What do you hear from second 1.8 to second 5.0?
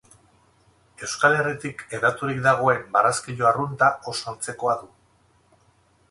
hedaturik dagoen barraskilo arrunta oso antzekoa du.